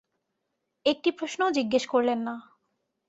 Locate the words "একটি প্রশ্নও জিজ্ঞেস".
0.85-1.83